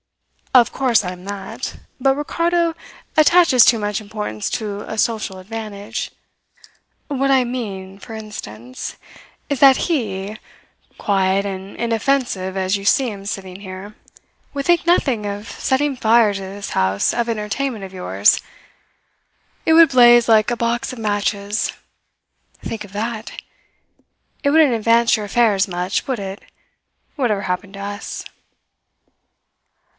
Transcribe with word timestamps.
"Of 0.53 0.73
course 0.73 1.05
I 1.05 1.11
am 1.11 1.23
that; 1.25 1.77
but 1.99 2.15
Ricardo 2.15 2.73
attaches 3.15 3.63
too 3.63 3.77
much 3.79 4.01
importance 4.01 4.49
to 4.49 4.81
a 4.81 4.97
social 4.97 5.37
advantage. 5.37 6.11
What 7.07 7.31
I 7.31 7.43
mean, 7.43 7.99
for 7.99 8.15
instance, 8.15 8.97
is 9.47 9.59
that 9.59 9.77
he, 9.77 10.39
quiet 10.97 11.45
and 11.45 11.77
inoffensive 11.77 12.57
as 12.57 12.75
you 12.75 12.83
see 12.83 13.11
him 13.11 13.25
sitting 13.25 13.61
here, 13.61 13.95
would 14.53 14.65
think 14.65 14.85
nothing 14.85 15.25
of 15.25 15.47
setting 15.49 15.95
fire 15.95 16.33
to 16.33 16.41
this 16.41 16.71
house 16.71 17.13
of 17.13 17.29
entertainment 17.29 17.85
of 17.85 17.93
yours. 17.93 18.41
It 19.65 19.73
would 19.73 19.89
blaze 19.89 20.27
like 20.27 20.51
a 20.51 20.57
box 20.57 20.91
of 20.91 20.99
matches. 20.99 21.71
Think 22.61 22.83
of 22.83 22.91
that! 22.91 23.39
It 24.43 24.49
wouldn't 24.49 24.73
advance 24.73 25.15
your 25.15 25.27
affairs 25.27 25.67
much, 25.67 26.07
would 26.07 26.19
it? 26.19 26.41
whatever 27.15 27.43
happened 27.43 27.75
to 27.75 27.79
us." 27.81 28.25